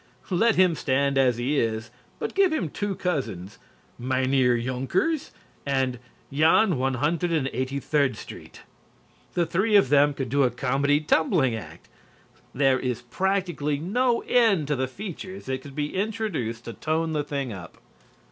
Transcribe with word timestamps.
Let 0.31 0.55
him 0.55 0.73
stand 0.73 1.15
as 1.19 1.37
he 1.37 1.59
is, 1.59 1.91
but 2.17 2.33
give 2.33 2.51
him 2.51 2.71
two 2.71 2.95
cousins, 2.95 3.59
"Mynheer 3.99 4.55
Yonkers" 4.55 5.29
and 5.63 5.99
"Jan 6.33 6.79
One 6.79 6.95
Hundred 6.95 7.31
and 7.31 7.47
Eighty 7.53 7.79
third 7.79 8.15
Street." 8.17 8.63
The 9.35 9.45
three 9.45 9.75
of 9.75 9.89
them 9.89 10.15
could 10.15 10.29
do 10.29 10.41
a 10.41 10.49
comedy 10.49 11.01
tumbling 11.01 11.53
act. 11.53 11.87
There 12.51 12.79
is 12.79 13.03
practically 13.03 13.77
no 13.77 14.21
end 14.21 14.67
to 14.69 14.75
the 14.75 14.87
features 14.87 15.45
that 15.45 15.61
could 15.61 15.75
be 15.75 15.93
introduced 15.95 16.65
to 16.65 16.73
tone 16.73 17.13
the 17.13 17.23
thing 17.23 17.53
up. 17.53 17.77